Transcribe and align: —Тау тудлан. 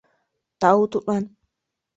—Тау 0.61 0.81
тудлан. 0.91 1.23